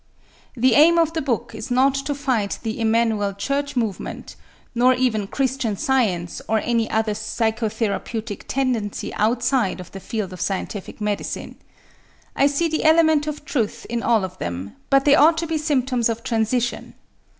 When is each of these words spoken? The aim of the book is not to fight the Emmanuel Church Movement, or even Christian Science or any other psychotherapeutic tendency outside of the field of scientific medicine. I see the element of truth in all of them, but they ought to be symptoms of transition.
The 0.57 0.73
aim 0.73 0.97
of 0.97 1.13
the 1.13 1.21
book 1.21 1.53
is 1.53 1.69
not 1.69 1.93
to 1.93 2.15
fight 2.15 2.57
the 2.63 2.79
Emmanuel 2.79 3.33
Church 3.33 3.75
Movement, 3.75 4.35
or 4.75 4.95
even 4.95 5.27
Christian 5.27 5.77
Science 5.77 6.41
or 6.47 6.57
any 6.57 6.89
other 6.89 7.13
psychotherapeutic 7.13 8.45
tendency 8.47 9.13
outside 9.13 9.79
of 9.79 9.91
the 9.91 9.99
field 9.99 10.33
of 10.33 10.41
scientific 10.41 10.99
medicine. 11.01 11.55
I 12.35 12.47
see 12.47 12.67
the 12.67 12.83
element 12.83 13.27
of 13.27 13.45
truth 13.45 13.85
in 13.91 14.01
all 14.01 14.23
of 14.23 14.39
them, 14.39 14.75
but 14.89 15.05
they 15.05 15.13
ought 15.13 15.37
to 15.37 15.45
be 15.45 15.59
symptoms 15.59 16.09
of 16.09 16.23
transition. 16.23 16.95